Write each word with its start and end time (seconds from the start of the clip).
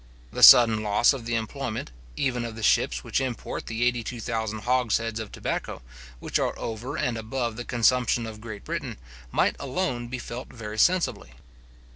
The 0.31 0.41
sudden 0.41 0.81
loss 0.81 1.13
of 1.13 1.27
the 1.27 1.35
employment, 1.35 1.91
even 2.15 2.43
of 2.43 2.55
the 2.55 2.63
ships 2.63 3.03
which 3.03 3.21
import 3.21 3.67
the 3.67 3.83
eighty 3.83 4.03
two 4.03 4.19
thousand 4.19 4.61
hogsheads 4.61 5.19
of 5.19 5.31
tobacco, 5.31 5.83
which 6.19 6.39
are 6.39 6.57
over 6.57 6.97
and 6.97 7.19
above 7.19 7.55
the 7.55 7.63
consumption 7.63 8.25
of 8.25 8.41
Great 8.41 8.65
Britain, 8.65 8.97
might 9.31 9.55
alone 9.59 10.07
be 10.07 10.17
felt 10.17 10.47
very 10.51 10.79
sensibly. 10.79 11.33